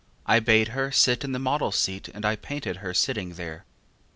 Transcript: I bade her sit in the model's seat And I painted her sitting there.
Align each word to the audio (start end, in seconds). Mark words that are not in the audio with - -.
I 0.25 0.39
bade 0.39 0.69
her 0.69 0.91
sit 0.91 1.23
in 1.23 1.31
the 1.31 1.37
model's 1.37 1.75
seat 1.75 2.07
And 2.07 2.25
I 2.25 2.35
painted 2.35 2.77
her 2.77 2.91
sitting 2.91 3.35
there. 3.35 3.65